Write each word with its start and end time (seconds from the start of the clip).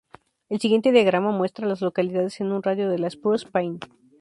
El 0.49 0.59
siguiente 0.59 0.91
diagrama 0.91 1.29
muestra 1.29 1.63
a 1.63 1.69
las 1.69 1.81
localidades 1.81 2.41
en 2.41 2.51
un 2.51 2.63
radio 2.63 2.89
de 2.89 2.97
de 2.97 3.07
Spruce 3.07 3.45
Pine. 3.53 3.77